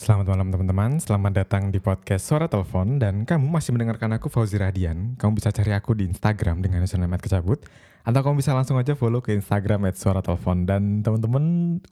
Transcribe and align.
Selamat 0.00 0.32
malam 0.32 0.48
teman-teman, 0.48 0.96
selamat 0.96 1.44
datang 1.44 1.68
di 1.68 1.76
podcast 1.76 2.24
Suara 2.24 2.48
Telepon. 2.48 2.96
Dan 2.96 3.28
kamu 3.28 3.52
masih 3.52 3.76
mendengarkan 3.76 4.16
aku 4.16 4.32
Fauzi 4.32 4.56
Radian. 4.56 5.12
Kamu 5.20 5.36
bisa 5.36 5.52
cari 5.52 5.76
aku 5.76 5.92
di 5.92 6.08
Instagram 6.08 6.64
dengan 6.64 6.80
username 6.80 7.20
@kecabut 7.20 7.60
atau 8.00 8.20
kamu 8.24 8.40
bisa 8.40 8.56
langsung 8.56 8.80
aja 8.80 8.96
follow 8.96 9.20
ke 9.20 9.36
Instagram 9.36 9.84
Suara 9.92 10.24
Telepon. 10.24 10.64
Dan 10.64 11.04
teman-teman, 11.04 11.44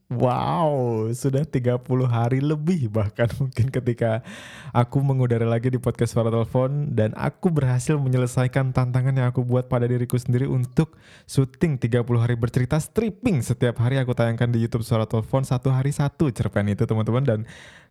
wow, 0.08 1.04
sudah 1.12 1.44
30 1.44 1.84
hari 2.08 2.40
lebih 2.40 2.88
bahkan 2.88 3.28
mungkin 3.40 3.69
ketika 3.69 4.24
aku 4.72 5.04
mengudara 5.04 5.44
lagi 5.44 5.69
di 5.69 5.76
podcast 5.76 6.16
Suara 6.16 6.33
Telepon. 6.33 6.97
Dan 6.97 7.12
aku 7.12 7.52
berhasil 7.52 8.01
menyelesaikan 8.01 8.72
tantangan 8.72 9.12
yang 9.12 9.29
aku 9.29 9.44
buat 9.44 9.69
pada 9.69 9.84
diriku 9.84 10.16
sendiri 10.16 10.48
untuk 10.48 10.97
syuting 11.29 11.76
30 11.76 12.04
hari 12.16 12.34
bercerita 12.40 12.80
stripping 12.80 13.44
setiap 13.44 13.76
hari 13.84 14.01
aku 14.01 14.16
tayangkan 14.16 14.48
di 14.48 14.65
YouTube 14.65 14.88
Suara 14.88 15.04
Telepon. 15.04 15.44
Satu 15.44 15.69
hari 15.69 15.93
satu 15.93 16.33
cerpen 16.33 16.73
itu 16.73 16.88
teman-teman. 16.88 17.25
Dan 17.25 17.41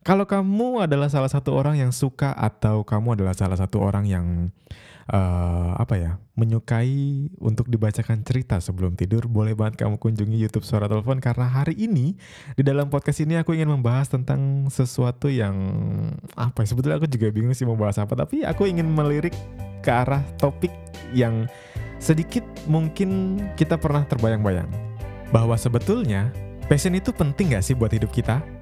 kalau 0.02 0.26
kamu 0.26 0.90
adalah 0.90 1.12
salah 1.14 1.30
satu 1.30 1.54
orang 1.54 1.78
yang 1.78 1.94
suka 1.94 2.34
atau 2.34 2.82
kamu 2.82 3.22
adalah 3.22 3.38
salah 3.38 3.60
satu 3.62 3.78
orang 3.84 4.10
yang 4.10 4.50
uh, 5.12 5.72
apa 5.80 5.96
ya 5.98 6.12
menyukai 6.38 7.32
untuk 7.42 7.66
dibacakan 7.72 8.22
cerita 8.22 8.62
sebelum 8.62 8.94
tidur, 8.94 9.26
boleh 9.26 9.58
banget 9.58 9.82
kamu 9.82 9.98
kunjungi 9.98 10.38
YouTube 10.38 10.68
Suara 10.68 10.86
Telepon 10.86 11.18
karena 11.18 11.50
hari 11.50 11.74
ini 11.74 12.14
di 12.54 12.64
dalam 12.64 12.92
podcast 12.94 13.26
ini 13.26 13.42
aku 13.42 13.58
ingin 13.58 13.74
membahas 13.74 14.12
tentang 14.12 14.70
sesuatu 14.70 15.32
yang 15.32 15.56
apa 16.38 16.62
ya 16.62 16.68
sebetulnya 16.70 16.98
aku 17.02 17.10
juga 17.10 17.34
bingung 17.34 17.58
sih 17.58 17.66
mau 17.66 17.80
bahas 17.80 17.98
apa 17.98 18.14
tapi 18.14 18.46
aku 18.46 18.70
ingin 18.70 18.86
melirik 18.86 19.34
ke 19.82 19.90
arah 19.90 20.22
topik 20.38 20.72
yang 21.16 21.50
sedikit 21.98 22.46
mungkin 22.70 23.42
kita 23.58 23.80
pernah 23.80 24.06
terbayang-bayang 24.06 24.70
bahwa 25.34 25.58
sebetulnya 25.58 26.30
passion 26.70 26.94
itu 26.94 27.10
penting 27.10 27.58
gak 27.58 27.66
sih 27.66 27.74
buat 27.74 27.90
hidup 27.90 28.14
kita? 28.14 28.57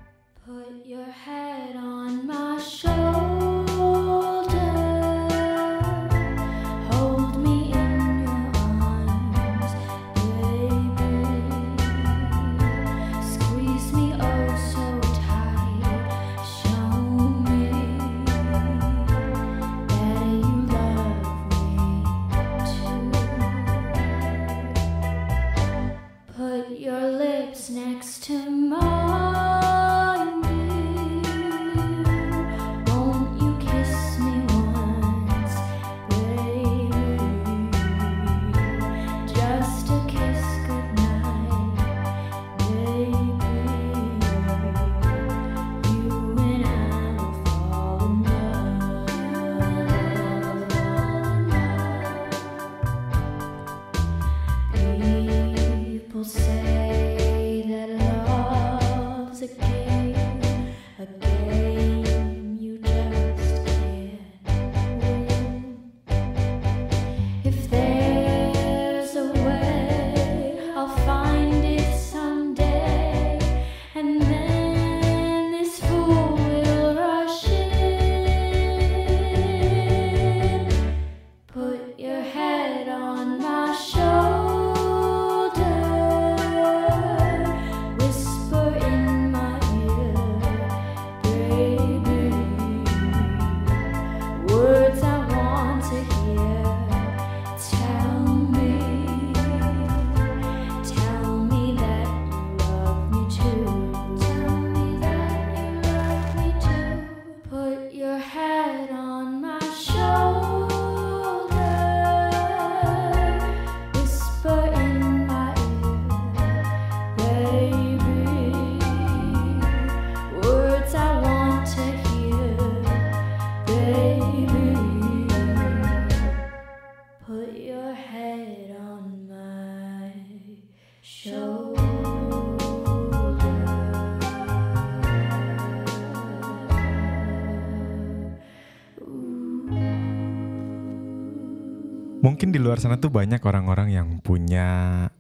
Mungkin 142.36 142.52
di 142.52 142.60
luar 142.60 142.84
sana 142.84 143.00
tuh 143.00 143.08
banyak 143.08 143.40
orang-orang 143.48 143.96
yang 143.96 144.20
punya 144.20 144.68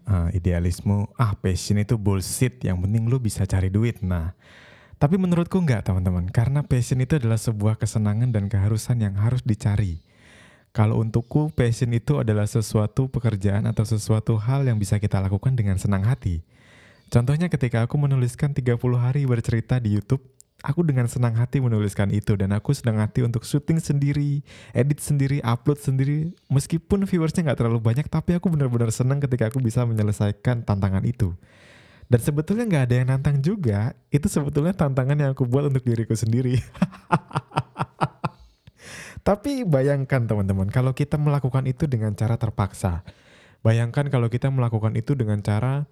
uh, 0.03 0.27
idealisme, 0.35 1.07
ah 1.15 1.31
passion 1.39 1.79
itu 1.79 1.95
bullshit, 1.95 2.59
yang 2.59 2.83
penting 2.83 3.07
lu 3.07 3.23
bisa 3.23 3.47
cari 3.47 3.71
duit. 3.71 4.03
Nah, 4.03 4.35
tapi 4.99 5.15
menurutku 5.15 5.55
enggak 5.55 5.87
teman-teman, 5.87 6.27
karena 6.27 6.67
passion 6.67 6.99
itu 6.99 7.15
adalah 7.15 7.39
sebuah 7.39 7.79
kesenangan 7.79 8.35
dan 8.35 8.51
keharusan 8.51 8.99
yang 8.99 9.15
harus 9.15 9.39
dicari. 9.47 10.03
Kalau 10.75 10.99
untukku, 10.99 11.55
passion 11.55 11.95
itu 11.95 12.19
adalah 12.19 12.51
sesuatu 12.51 13.07
pekerjaan 13.07 13.63
atau 13.63 13.87
sesuatu 13.87 14.35
hal 14.35 14.67
yang 14.67 14.75
bisa 14.75 14.99
kita 14.99 15.23
lakukan 15.23 15.55
dengan 15.55 15.79
senang 15.79 16.03
hati. 16.03 16.43
Contohnya 17.07 17.47
ketika 17.47 17.87
aku 17.87 17.95
menuliskan 17.95 18.51
30 18.51 18.75
hari 18.99 19.23
bercerita 19.23 19.79
di 19.79 19.95
YouTube, 19.95 20.34
aku 20.65 20.81
dengan 20.81 21.05
senang 21.05 21.37
hati 21.37 21.61
menuliskan 21.61 22.09
itu 22.09 22.33
dan 22.33 22.57
aku 22.57 22.73
senang 22.73 22.97
hati 22.97 23.21
untuk 23.21 23.45
syuting 23.45 23.77
sendiri, 23.77 24.41
edit 24.73 24.97
sendiri, 24.97 25.37
upload 25.45 25.77
sendiri. 25.77 26.33
Meskipun 26.49 27.05
viewersnya 27.05 27.45
nggak 27.45 27.61
terlalu 27.61 27.77
banyak, 27.77 28.09
tapi 28.09 28.33
aku 28.33 28.49
benar-benar 28.49 28.89
senang 28.89 29.21
ketika 29.21 29.53
aku 29.53 29.61
bisa 29.61 29.85
menyelesaikan 29.85 30.65
tantangan 30.65 31.05
itu. 31.05 31.37
Dan 32.09 32.21
sebetulnya 32.21 32.65
nggak 32.65 32.83
ada 32.89 32.95
yang 32.97 33.07
nantang 33.13 33.37
juga, 33.41 33.93
itu 34.09 34.25
sebetulnya 34.25 34.73
tantangan 34.73 35.17
yang 35.17 35.29
aku 35.37 35.45
buat 35.45 35.69
untuk 35.69 35.85
diriku 35.85 36.17
sendiri. 36.17 36.57
tapi 39.27 39.65
bayangkan 39.65 40.25
teman-teman, 40.25 40.69
kalau 40.73 40.97
kita 40.97 41.21
melakukan 41.21 41.69
itu 41.69 41.85
dengan 41.85 42.17
cara 42.17 42.41
terpaksa. 42.41 43.05
Bayangkan 43.65 44.13
kalau 44.13 44.29
kita 44.29 44.53
melakukan 44.53 44.93
itu 44.93 45.17
dengan 45.17 45.41
cara 45.41 45.89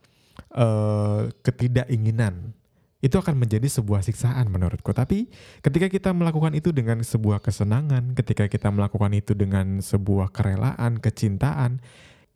uh, 0.54 1.26
ketidakinginan 1.42 2.54
itu 3.04 3.20
akan 3.20 3.36
menjadi 3.36 3.68
sebuah 3.68 4.00
siksaan 4.00 4.48
menurutku. 4.48 4.96
Tapi 4.96 5.28
ketika 5.60 5.92
kita 5.92 6.16
melakukan 6.16 6.56
itu 6.56 6.72
dengan 6.72 7.04
sebuah 7.04 7.44
kesenangan, 7.44 8.16
ketika 8.16 8.48
kita 8.48 8.72
melakukan 8.72 9.12
itu 9.12 9.36
dengan 9.36 9.84
sebuah 9.84 10.32
kerelaan, 10.32 11.04
kecintaan, 11.04 11.84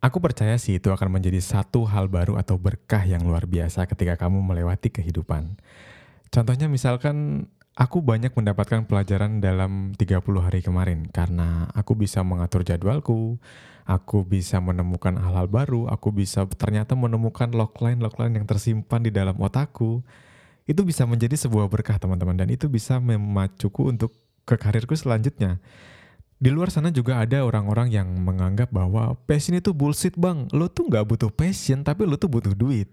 aku 0.04 0.20
percaya 0.20 0.60
sih 0.60 0.76
itu 0.76 0.92
akan 0.92 1.08
menjadi 1.08 1.40
satu 1.40 1.88
hal 1.88 2.12
baru 2.12 2.36
atau 2.36 2.60
berkah 2.60 3.00
yang 3.08 3.24
luar 3.24 3.48
biasa 3.48 3.88
ketika 3.88 4.20
kamu 4.20 4.44
melewati 4.44 4.92
kehidupan. 4.92 5.56
Contohnya 6.28 6.68
misalkan 6.68 7.48
aku 7.72 8.04
banyak 8.04 8.36
mendapatkan 8.36 8.84
pelajaran 8.84 9.40
dalam 9.40 9.96
30 9.96 10.20
hari 10.44 10.60
kemarin 10.60 11.08
karena 11.08 11.72
aku 11.72 11.96
bisa 11.96 12.20
mengatur 12.20 12.60
jadwalku, 12.60 13.40
aku 13.88 14.20
bisa 14.20 14.60
menemukan 14.60 15.16
hal-hal 15.16 15.48
baru, 15.48 15.88
aku 15.88 16.12
bisa 16.12 16.44
ternyata 16.60 16.92
menemukan 16.92 17.48
logline-logline 17.56 18.36
yang 18.36 18.44
tersimpan 18.44 19.00
di 19.00 19.08
dalam 19.08 19.40
otakku 19.40 20.04
itu 20.68 20.84
bisa 20.84 21.08
menjadi 21.08 21.34
sebuah 21.34 21.72
berkah 21.72 21.96
teman-teman 21.96 22.36
dan 22.36 22.52
itu 22.52 22.68
bisa 22.68 23.00
memacuku 23.00 23.88
untuk 23.88 24.12
ke 24.44 24.60
karirku 24.60 24.92
selanjutnya. 24.92 25.56
Di 26.38 26.54
luar 26.54 26.70
sana 26.70 26.94
juga 26.94 27.18
ada 27.18 27.42
orang-orang 27.42 27.90
yang 27.90 28.06
menganggap 28.14 28.70
bahwa 28.70 29.18
passion 29.26 29.58
itu 29.58 29.74
bullshit 29.74 30.14
bang. 30.14 30.46
Lo 30.54 30.70
tuh 30.70 30.86
nggak 30.86 31.08
butuh 31.08 31.32
passion 31.32 31.82
tapi 31.82 32.06
lo 32.06 32.14
tuh 32.14 32.30
butuh 32.30 32.54
duit. 32.54 32.86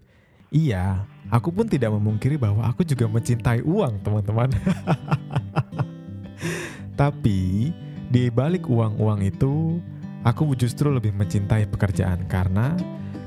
Iya, 0.50 1.04
aku 1.28 1.52
pun 1.52 1.68
tidak 1.68 1.92
memungkiri 1.92 2.38
bahwa 2.38 2.64
aku 2.64 2.86
juga 2.86 3.10
mencintai 3.10 3.66
uang, 3.66 4.02
teman-teman. 4.02 4.50
Tapi 7.00 7.70
di 8.08 8.30
balik 8.30 8.70
uang-uang 8.70 9.26
itu, 9.26 9.82
aku 10.22 10.54
justru 10.54 10.88
lebih 10.88 11.12
mencintai 11.12 11.66
pekerjaan 11.66 12.24
karena 12.30 12.78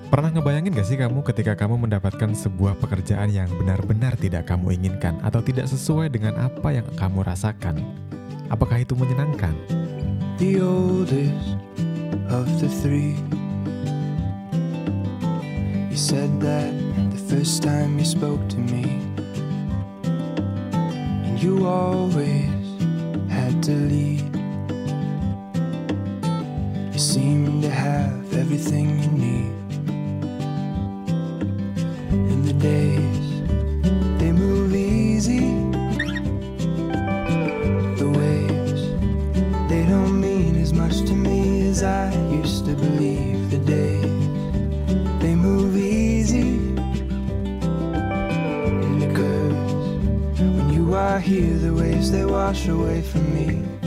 pernah 0.09 0.33
ngebayangin 0.33 0.73
gak 0.73 0.89
sih 0.89 0.97
kamu 0.97 1.21
ketika 1.21 1.53
kamu 1.53 1.85
mendapatkan 1.85 2.33
sebuah 2.33 2.81
pekerjaan 2.81 3.29
yang 3.29 3.45
benar-benar 3.61 4.17
tidak 4.17 4.49
kamu 4.49 4.73
inginkan 4.73 5.21
atau 5.21 5.37
tidak 5.37 5.69
sesuai 5.69 6.09
dengan 6.09 6.33
apa 6.49 6.73
yang 6.73 6.87
kamu 6.97 7.21
rasakan? 7.21 7.77
Apakah 8.49 8.81
itu 8.81 8.97
menyenangkan? 8.97 9.53
The 10.41 10.65
oldest 10.65 11.61
of 12.33 12.49
the 12.57 12.65
three 12.81 13.21
You 15.93 15.99
said 15.99 16.41
that 16.41 16.73
the 17.13 17.21
first 17.29 17.61
time 17.61 18.01
you 18.01 18.07
spoke 18.09 18.41
to 18.49 18.57
me 18.57 19.05
And 21.29 21.37
you 21.37 21.69
always 21.69 22.49
had 23.29 23.61
to 23.69 23.77
lead 23.77 24.25
You 26.89 26.97
seem 26.97 27.61
to 27.61 27.69
have 27.69 28.25
everything 28.33 29.05
you 29.05 29.11
need 29.13 29.58
you 50.89 50.95
are 50.95 51.19
the 51.59 51.71
waves 51.71 52.09
they 52.11 52.25
wash 52.25 52.67
away 52.67 52.99
from 53.03 53.21
me 53.35 53.78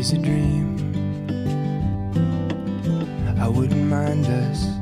is 0.00 0.12
a 0.12 0.18
dream, 0.18 0.78
I 3.38 3.46
wouldn't 3.46 3.86
mind 3.86 4.24
us 4.24 4.79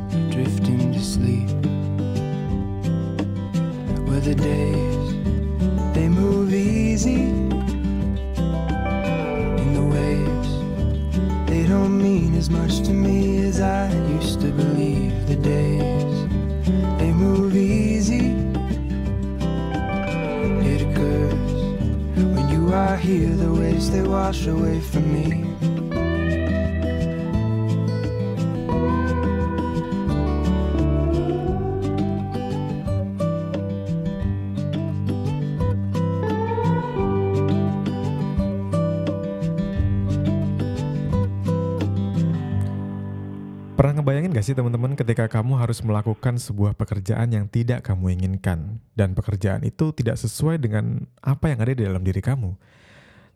gak 44.38 44.46
sih 44.46 44.55
teman-teman 44.55 44.94
ketika 44.94 45.26
kamu 45.26 45.58
harus 45.58 45.82
melakukan 45.82 46.38
sebuah 46.38 46.79
pekerjaan 46.79 47.26
yang 47.35 47.50
tidak 47.50 47.82
kamu 47.82 48.14
inginkan 48.14 48.79
dan 48.94 49.11
pekerjaan 49.11 49.67
itu 49.67 49.90
tidak 49.90 50.14
sesuai 50.14 50.62
dengan 50.62 51.11
apa 51.19 51.50
yang 51.50 51.58
ada 51.58 51.75
di 51.75 51.82
dalam 51.82 51.99
diri 52.06 52.23
kamu. 52.23 52.55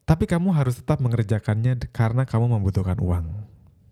Tapi 0.07 0.31
kamu 0.31 0.55
harus 0.55 0.79
tetap 0.79 1.03
mengerjakannya 1.03 1.91
karena 1.91 2.23
kamu 2.23 2.55
membutuhkan 2.55 3.03
uang. 3.03 3.35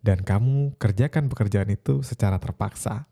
Dan 0.07 0.23
kamu 0.23 0.79
kerjakan 0.79 1.27
pekerjaan 1.27 1.75
itu 1.75 2.07
secara 2.07 2.39
terpaksa. 2.39 3.11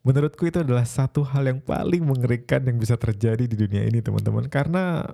Menurutku 0.00 0.48
itu 0.48 0.64
adalah 0.64 0.88
satu 0.88 1.20
hal 1.20 1.52
yang 1.52 1.60
paling 1.60 2.00
mengerikan 2.00 2.64
yang 2.64 2.80
bisa 2.80 2.96
terjadi 2.96 3.44
di 3.44 3.60
dunia 3.60 3.84
ini 3.84 4.00
teman-teman. 4.00 4.48
Karena 4.48 5.04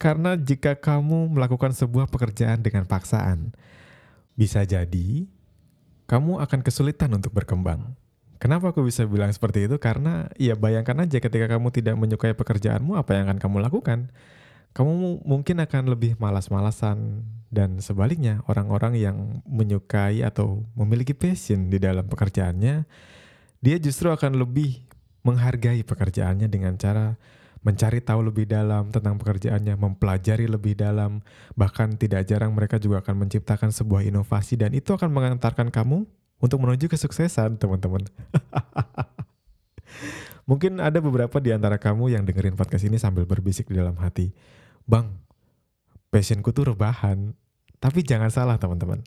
karena 0.00 0.32
jika 0.32 0.80
kamu 0.80 1.36
melakukan 1.36 1.76
sebuah 1.76 2.08
pekerjaan 2.08 2.64
dengan 2.64 2.88
paksaan, 2.88 3.52
bisa 4.32 4.64
jadi 4.64 5.28
kamu 6.08 6.40
akan 6.40 6.64
kesulitan 6.64 7.12
untuk 7.12 7.36
berkembang. 7.36 7.92
Kenapa 8.40 8.72
aku 8.72 8.86
bisa 8.86 9.04
bilang 9.04 9.28
seperti 9.28 9.68
itu? 9.68 9.76
Karena 9.76 10.32
ya 10.40 10.56
bayangkan 10.56 11.04
aja 11.04 11.20
ketika 11.20 11.46
kamu 11.50 11.68
tidak 11.68 12.00
menyukai 12.00 12.32
pekerjaanmu, 12.32 12.96
apa 12.96 13.12
yang 13.12 13.28
akan 13.28 13.38
kamu 13.38 13.56
lakukan? 13.60 14.08
Kamu 14.72 15.26
mungkin 15.26 15.58
akan 15.60 15.90
lebih 15.90 16.16
malas-malasan 16.16 17.26
dan 17.52 17.82
sebaliknya 17.82 18.40
orang-orang 18.48 18.94
yang 18.96 19.16
menyukai 19.44 20.22
atau 20.22 20.64
memiliki 20.78 21.12
passion 21.12 21.68
di 21.68 21.76
dalam 21.82 22.06
pekerjaannya, 22.06 22.86
dia 23.58 23.76
justru 23.82 24.08
akan 24.08 24.38
lebih 24.38 24.86
menghargai 25.26 25.82
pekerjaannya 25.82 26.46
dengan 26.46 26.78
cara 26.78 27.18
mencari 27.68 28.00
tahu 28.00 28.32
lebih 28.32 28.48
dalam 28.48 28.88
tentang 28.88 29.20
pekerjaannya, 29.20 29.76
mempelajari 29.76 30.48
lebih 30.48 30.72
dalam, 30.72 31.20
bahkan 31.52 31.92
tidak 32.00 32.24
jarang 32.24 32.56
mereka 32.56 32.80
juga 32.80 33.04
akan 33.04 33.28
menciptakan 33.28 33.68
sebuah 33.68 34.08
inovasi 34.08 34.56
dan 34.56 34.72
itu 34.72 34.96
akan 34.96 35.12
mengantarkan 35.12 35.68
kamu 35.68 36.08
untuk 36.40 36.58
menuju 36.64 36.88
kesuksesan, 36.88 37.60
teman-teman. 37.60 38.08
Mungkin 40.48 40.80
ada 40.80 40.96
beberapa 41.04 41.36
di 41.44 41.52
antara 41.52 41.76
kamu 41.76 42.08
yang 42.08 42.24
dengerin 42.24 42.56
podcast 42.56 42.88
ini 42.88 42.96
sambil 42.96 43.28
berbisik 43.28 43.68
di 43.68 43.76
dalam 43.76 44.00
hati, 44.00 44.32
"Bang, 44.88 45.20
passionku 46.08 46.56
tuh 46.56 46.72
rebahan." 46.72 47.36
Tapi 47.76 48.00
jangan 48.00 48.32
salah, 48.32 48.56
teman-teman. 48.56 49.04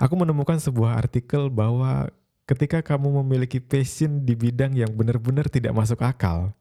Aku 0.00 0.16
menemukan 0.16 0.56
sebuah 0.56 0.96
artikel 0.96 1.52
bahwa 1.52 2.08
ketika 2.48 2.80
kamu 2.80 3.20
memiliki 3.20 3.60
passion 3.60 4.24
di 4.24 4.32
bidang 4.32 4.72
yang 4.72 4.88
benar-benar 4.96 5.52
tidak 5.52 5.76
masuk 5.76 6.00
akal, 6.00 6.56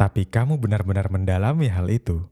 tapi 0.00 0.24
kamu 0.24 0.56
benar-benar 0.56 1.12
mendalami 1.12 1.68
hal 1.68 1.92
itu, 1.92 2.24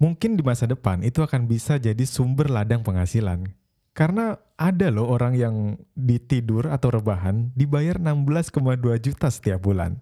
mungkin 0.00 0.40
di 0.40 0.42
masa 0.42 0.64
depan 0.64 1.04
itu 1.04 1.20
akan 1.20 1.44
bisa 1.44 1.76
jadi 1.76 2.00
sumber 2.08 2.48
ladang 2.48 2.80
penghasilan. 2.80 3.52
Karena 3.92 4.40
ada 4.56 4.88
loh 4.88 5.04
orang 5.12 5.36
yang 5.36 5.76
ditidur 5.92 6.72
atau 6.72 6.96
rebahan 6.96 7.52
dibayar 7.52 8.00
16,2 8.00 8.88
juta 9.04 9.28
setiap 9.28 9.60
bulan. 9.60 10.00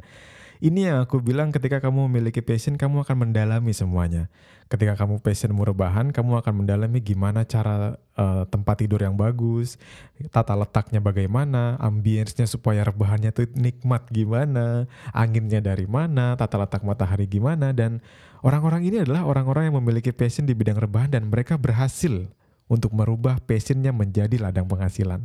Ini 0.60 0.92
yang 0.92 0.98
aku 1.08 1.24
bilang 1.24 1.48
ketika 1.56 1.80
kamu 1.80 2.04
memiliki 2.04 2.44
passion, 2.44 2.76
kamu 2.76 3.08
akan 3.08 3.16
mendalami 3.24 3.72
semuanya. 3.72 4.28
Ketika 4.68 4.92
kamu 4.92 5.24
passionmu 5.24 5.64
rebahan, 5.64 6.12
kamu 6.12 6.36
akan 6.44 6.62
mendalami 6.62 7.00
gimana 7.00 7.48
cara 7.48 7.96
uh, 8.20 8.44
tempat 8.44 8.84
tidur 8.84 9.00
yang 9.00 9.16
bagus, 9.16 9.80
tata 10.28 10.52
letaknya 10.52 11.00
bagaimana, 11.00 11.80
ambience-nya 11.80 12.44
supaya 12.44 12.84
rebahannya 12.84 13.32
tuh 13.32 13.48
nikmat 13.56 14.04
gimana, 14.12 14.84
anginnya 15.16 15.64
dari 15.64 15.88
mana, 15.88 16.36
tata 16.36 16.60
letak 16.60 16.84
matahari 16.84 17.24
gimana, 17.24 17.72
dan 17.72 18.04
orang-orang 18.44 18.84
ini 18.84 19.00
adalah 19.00 19.24
orang-orang 19.24 19.72
yang 19.72 19.80
memiliki 19.80 20.12
passion 20.12 20.44
di 20.44 20.52
bidang 20.52 20.76
rebahan 20.76 21.08
dan 21.08 21.32
mereka 21.32 21.56
berhasil 21.56 22.28
untuk 22.68 22.92
merubah 22.92 23.40
passionnya 23.40 23.96
menjadi 23.96 24.36
ladang 24.36 24.68
penghasilan. 24.68 25.24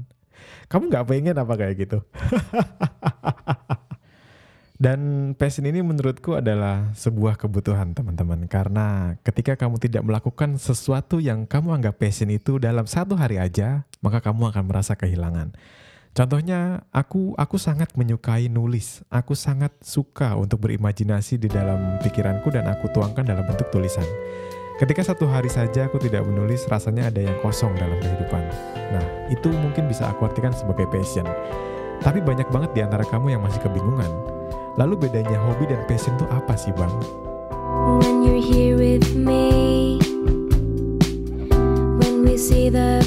Kamu 0.71 0.87
nggak 0.87 1.05
pengen 1.11 1.35
apa 1.35 1.53
kayak 1.59 1.75
gitu? 1.75 1.99
Dan 4.75 5.31
passion 5.39 5.63
ini 5.63 5.79
menurutku 5.79 6.35
adalah 6.35 6.91
sebuah 6.99 7.39
kebutuhan 7.39 7.95
teman-teman 7.95 8.43
karena 8.51 9.15
ketika 9.23 9.55
kamu 9.55 9.79
tidak 9.79 10.03
melakukan 10.03 10.59
sesuatu 10.59 11.23
yang 11.23 11.47
kamu 11.47 11.79
anggap 11.79 11.95
passion 11.95 12.27
itu 12.27 12.59
dalam 12.59 12.83
satu 12.83 13.15
hari 13.15 13.39
aja, 13.39 13.87
maka 14.03 14.19
kamu 14.19 14.51
akan 14.51 14.63
merasa 14.67 14.99
kehilangan. 14.99 15.55
Contohnya, 16.15 16.83
aku 16.91 17.35
aku 17.39 17.55
sangat 17.55 17.95
menyukai 17.95 18.51
nulis. 18.51 19.03
Aku 19.07 19.31
sangat 19.35 19.71
suka 19.79 20.35
untuk 20.35 20.67
berimajinasi 20.67 21.39
di 21.39 21.47
dalam 21.47 21.99
pikiranku 22.03 22.51
dan 22.51 22.67
aku 22.67 22.91
tuangkan 22.91 23.23
dalam 23.23 23.47
bentuk 23.47 23.71
tulisan. 23.71 24.07
Ketika 24.75 25.07
satu 25.07 25.23
hari 25.27 25.47
saja 25.47 25.87
aku 25.87 26.03
tidak 26.03 26.27
menulis, 26.27 26.67
rasanya 26.67 27.07
ada 27.07 27.23
yang 27.23 27.35
kosong 27.39 27.71
dalam 27.79 27.95
kehidupan. 27.99 28.43
Nah, 28.91 29.05
itu 29.31 29.47
mungkin 29.55 29.87
bisa 29.87 30.11
aku 30.11 30.27
artikan 30.27 30.51
sebagai 30.51 30.87
passion. 30.91 31.23
Tapi 32.03 32.19
banyak 32.19 32.51
banget 32.51 32.75
di 32.75 32.83
antara 32.83 33.07
kamu 33.07 33.39
yang 33.39 33.43
masih 33.43 33.63
kebingungan 33.63 34.34
Lalu 34.75 35.07
bedanya 35.07 35.39
hobi 35.39 35.71
dan 35.71 35.87
passion 35.87 36.19
itu 36.19 36.27
apa 36.27 36.51
sih 36.59 36.75
bang? 36.75 36.91
When 38.03 38.27
you're 38.27 38.43
here 38.43 38.75
with 38.75 39.15
me, 39.15 39.95
when 42.03 42.27
we 42.27 42.35
see 42.35 42.67
the 42.67 42.99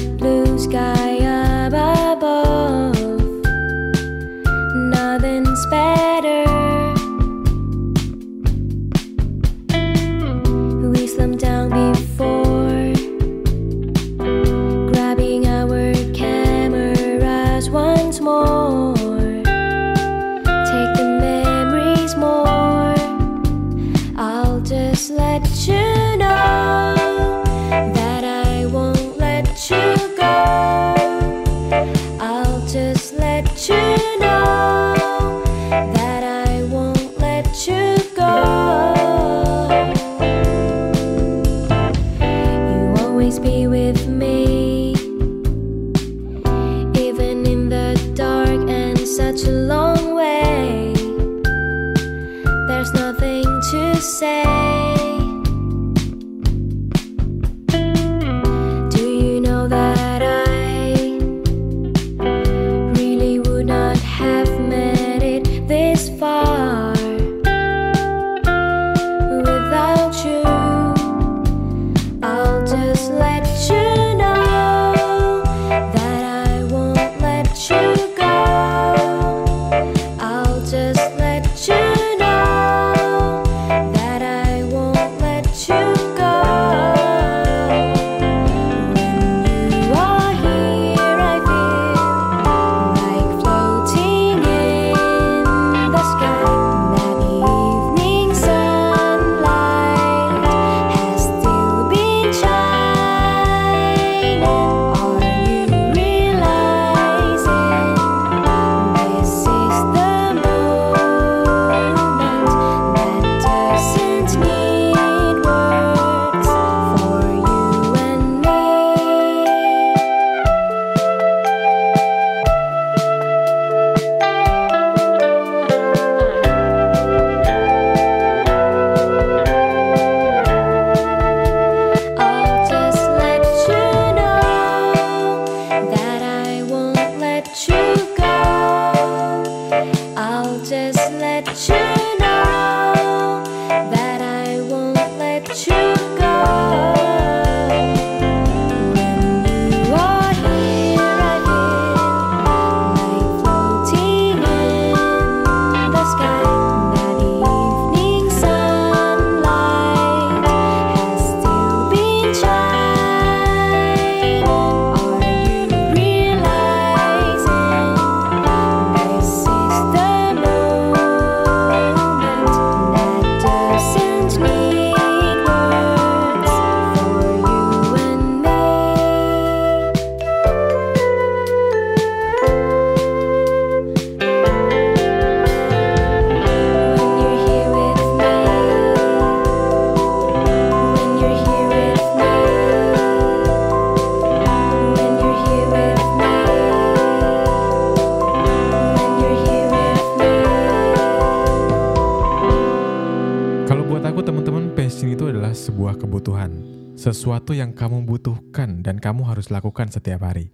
Sesuatu 207.09 207.57
yang 207.57 207.73
kamu 207.73 208.05
butuhkan 208.05 208.85
dan 208.85 209.01
kamu 209.01 209.25
harus 209.25 209.49
lakukan 209.49 209.89
setiap 209.89 210.29
hari. 210.29 210.53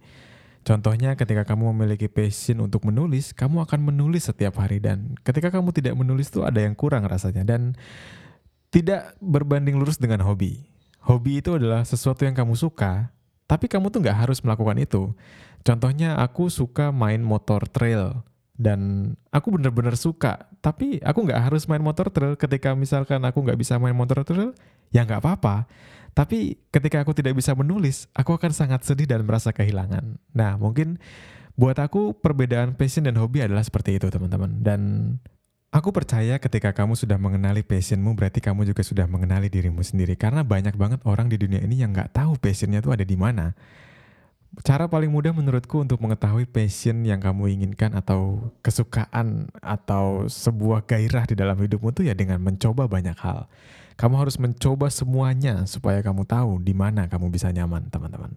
Contohnya 0.64 1.12
ketika 1.12 1.44
kamu 1.44 1.76
memiliki 1.76 2.08
passion 2.08 2.64
untuk 2.64 2.88
menulis, 2.88 3.36
kamu 3.36 3.68
akan 3.68 3.92
menulis 3.92 4.32
setiap 4.32 4.56
hari 4.56 4.80
dan 4.80 5.20
ketika 5.20 5.52
kamu 5.52 5.76
tidak 5.76 5.92
menulis 6.00 6.32
tuh 6.32 6.48
ada 6.48 6.64
yang 6.64 6.72
kurang 6.72 7.04
rasanya 7.04 7.44
dan 7.44 7.76
tidak 8.72 9.12
berbanding 9.20 9.76
lurus 9.76 10.00
dengan 10.00 10.24
hobi. 10.24 10.64
Hobi 11.04 11.44
itu 11.44 11.60
adalah 11.60 11.84
sesuatu 11.84 12.24
yang 12.24 12.32
kamu 12.32 12.56
suka, 12.56 13.12
tapi 13.44 13.68
kamu 13.68 13.92
tuh 13.92 14.00
nggak 14.00 14.16
harus 14.16 14.40
melakukan 14.40 14.80
itu. 14.80 15.12
Contohnya 15.60 16.16
aku 16.16 16.48
suka 16.48 16.88
main 16.88 17.20
motor 17.20 17.68
trail 17.68 18.24
dan 18.56 19.12
aku 19.28 19.52
bener-bener 19.52 19.92
suka, 19.92 20.48
tapi 20.64 21.04
aku 21.04 21.20
nggak 21.20 21.52
harus 21.52 21.68
main 21.68 21.84
motor 21.84 22.08
trail 22.08 22.32
ketika 22.32 22.72
misalkan 22.72 23.20
aku 23.28 23.44
nggak 23.44 23.60
bisa 23.60 23.76
main 23.76 23.92
motor 23.92 24.24
trail, 24.24 24.56
ya 24.88 25.04
nggak 25.04 25.20
apa-apa. 25.20 25.68
Tapi 26.16 26.56
ketika 26.72 27.04
aku 27.04 27.12
tidak 27.12 27.36
bisa 27.36 27.52
menulis, 27.52 28.08
aku 28.16 28.32
akan 28.32 28.48
sangat 28.48 28.88
sedih 28.88 29.04
dan 29.04 29.20
merasa 29.28 29.52
kehilangan. 29.52 30.16
Nah, 30.32 30.56
mungkin 30.56 30.96
buat 31.60 31.76
aku 31.76 32.16
perbedaan 32.16 32.72
passion 32.72 33.04
dan 33.04 33.20
hobi 33.20 33.44
adalah 33.44 33.60
seperti 33.60 34.00
itu, 34.00 34.08
teman-teman. 34.08 34.64
Dan 34.64 34.80
aku 35.68 35.92
percaya 35.92 36.40
ketika 36.40 36.72
kamu 36.72 36.96
sudah 36.96 37.20
mengenali 37.20 37.60
passionmu, 37.60 38.16
berarti 38.16 38.40
kamu 38.40 38.64
juga 38.64 38.80
sudah 38.80 39.04
mengenali 39.04 39.52
dirimu 39.52 39.84
sendiri. 39.84 40.16
Karena 40.16 40.40
banyak 40.40 40.72
banget 40.80 41.04
orang 41.04 41.28
di 41.28 41.36
dunia 41.36 41.60
ini 41.60 41.84
yang 41.84 41.92
nggak 41.92 42.16
tahu 42.16 42.40
passionnya 42.40 42.80
itu 42.80 42.88
ada 42.88 43.04
di 43.04 43.16
mana. 43.20 43.52
Cara 44.64 44.88
paling 44.88 45.12
mudah 45.12 45.36
menurutku 45.36 45.84
untuk 45.84 46.00
mengetahui 46.00 46.48
passion 46.48 47.04
yang 47.04 47.20
kamu 47.20 47.60
inginkan 47.60 47.92
atau 47.92 48.40
kesukaan 48.64 49.52
atau 49.60 50.32
sebuah 50.32 50.88
gairah 50.88 51.28
di 51.28 51.36
dalam 51.36 51.60
hidupmu 51.60 51.92
tuh 51.92 52.08
ya 52.08 52.16
dengan 52.16 52.40
mencoba 52.40 52.88
banyak 52.88 53.20
hal. 53.20 53.52
Kamu 53.96 54.14
harus 54.20 54.36
mencoba 54.36 54.92
semuanya 54.92 55.64
supaya 55.64 56.04
kamu 56.04 56.28
tahu 56.28 56.60
di 56.60 56.76
mana 56.76 57.08
kamu 57.08 57.32
bisa 57.32 57.48
nyaman, 57.48 57.88
teman-teman. 57.88 58.36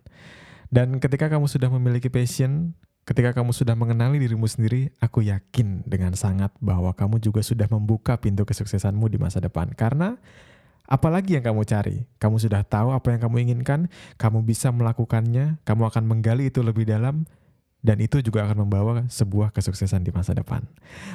Dan 0.72 1.04
ketika 1.04 1.28
kamu 1.28 1.52
sudah 1.52 1.68
memiliki 1.68 2.08
passion, 2.08 2.72
ketika 3.04 3.36
kamu 3.36 3.52
sudah 3.52 3.74
mengenali 3.76 4.22
dirimu 4.24 4.46
sendiri, 4.46 4.94
aku 5.04 5.26
yakin 5.26 5.84
dengan 5.84 6.16
sangat 6.16 6.54
bahwa 6.64 6.96
kamu 6.96 7.20
juga 7.20 7.42
sudah 7.42 7.66
membuka 7.68 8.16
pintu 8.22 8.46
kesuksesanmu 8.46 9.10
di 9.12 9.18
masa 9.18 9.42
depan. 9.42 9.68
Karena 9.74 10.16
apalagi 10.86 11.36
yang 11.36 11.44
kamu 11.44 11.66
cari, 11.66 12.06
kamu 12.22 12.38
sudah 12.38 12.62
tahu 12.64 12.94
apa 12.94 13.12
yang 13.12 13.22
kamu 13.26 13.36
inginkan, 13.50 13.92
kamu 14.22 14.46
bisa 14.46 14.70
melakukannya, 14.70 15.58
kamu 15.66 15.84
akan 15.90 16.04
menggali 16.06 16.54
itu 16.54 16.62
lebih 16.62 16.86
dalam, 16.86 17.26
dan 17.80 17.96
itu 18.04 18.20
juga 18.20 18.44
akan 18.44 18.68
membawa 18.68 19.08
sebuah 19.08 19.56
kesuksesan 19.56 20.04
di 20.04 20.12
masa 20.12 20.36
depan. 20.36 20.60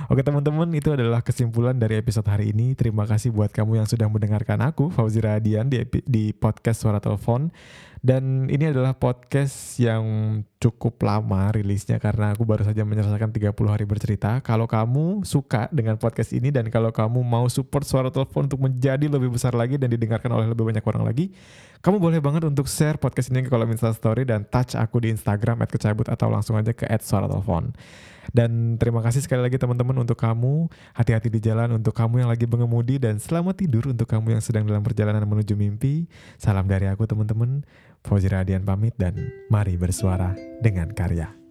Oke 0.08 0.24
teman-teman, 0.24 0.72
itu 0.72 0.96
adalah 0.96 1.20
kesimpulan 1.20 1.76
dari 1.76 2.00
episode 2.00 2.24
hari 2.24 2.56
ini. 2.56 2.72
Terima 2.72 3.04
kasih 3.04 3.36
buat 3.36 3.52
kamu 3.52 3.84
yang 3.84 3.88
sudah 3.88 4.08
mendengarkan 4.08 4.64
aku, 4.64 4.88
Fauzi 4.88 5.20
Radian, 5.20 5.68
di, 5.68 5.84
di 6.08 6.32
podcast 6.32 6.80
Suara 6.80 7.04
Telepon. 7.04 7.52
Dan 8.04 8.52
ini 8.52 8.68
adalah 8.68 8.92
podcast 8.92 9.80
yang 9.80 10.04
cukup 10.60 11.00
lama 11.00 11.48
rilisnya 11.56 11.96
karena 11.96 12.36
aku 12.36 12.44
baru 12.44 12.60
saja 12.60 12.84
menyelesaikan 12.84 13.32
30 13.32 13.56
hari 13.64 13.88
bercerita. 13.88 14.44
Kalau 14.44 14.68
kamu 14.68 15.24
suka 15.24 15.72
dengan 15.72 15.96
podcast 15.96 16.36
ini 16.36 16.52
dan 16.52 16.68
kalau 16.68 16.92
kamu 16.92 17.24
mau 17.24 17.48
support 17.48 17.88
suara 17.88 18.12
telepon 18.12 18.44
untuk 18.44 18.60
menjadi 18.60 19.08
lebih 19.08 19.32
besar 19.32 19.56
lagi 19.56 19.80
dan 19.80 19.88
didengarkan 19.88 20.28
oleh 20.36 20.52
lebih 20.52 20.68
banyak 20.68 20.84
orang 20.84 21.00
lagi, 21.00 21.32
kamu 21.84 22.00
boleh 22.00 22.16
banget 22.24 22.48
untuk 22.48 22.64
share 22.64 22.96
podcast 22.96 23.28
ini 23.28 23.44
ke 23.44 23.52
kolom 23.52 23.68
Story 23.76 24.24
dan 24.24 24.48
touch 24.48 24.72
aku 24.72 25.04
di 25.04 25.12
Instagram 25.12 25.60
@kecabut 25.68 26.08
atau 26.08 26.32
langsung 26.32 26.56
aja 26.56 26.72
ke 26.72 26.88
@suara_telepon. 26.88 27.76
Dan 28.32 28.80
terima 28.80 29.04
kasih 29.04 29.20
sekali 29.20 29.44
lagi 29.44 29.60
teman-teman 29.60 30.00
untuk 30.00 30.16
kamu. 30.16 30.72
Hati-hati 30.96 31.28
di 31.28 31.44
jalan 31.44 31.76
untuk 31.76 31.92
kamu 31.92 32.24
yang 32.24 32.32
lagi 32.32 32.48
mengemudi 32.48 32.96
dan 32.96 33.20
selamat 33.20 33.60
tidur 33.60 33.92
untuk 33.92 34.08
kamu 34.08 34.32
yang 34.32 34.40
sedang 34.40 34.64
dalam 34.64 34.80
perjalanan 34.80 35.28
menuju 35.28 35.52
mimpi. 35.52 36.08
Salam 36.40 36.64
dari 36.64 36.88
aku 36.88 37.04
teman-teman. 37.04 37.60
Fauzi 38.00 38.32
Radian 38.32 38.64
pamit 38.64 38.96
dan 38.96 39.20
mari 39.52 39.76
bersuara 39.76 40.32
dengan 40.64 40.88
karya. 40.88 41.43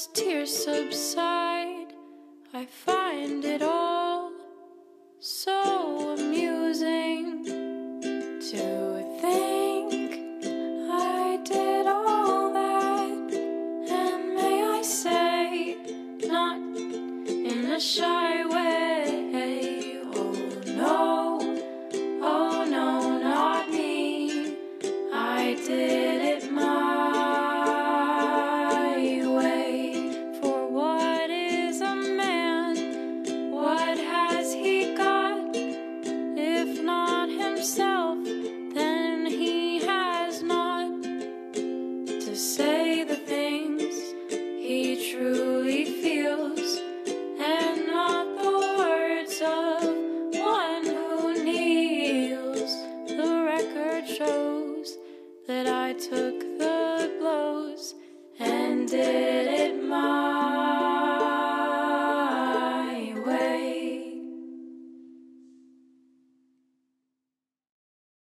As 0.00 0.06
tears 0.14 0.64
subside, 0.64 1.92
I 2.54 2.64
find 2.64 3.44
it 3.44 3.60
all 3.60 4.32
so 5.18 5.59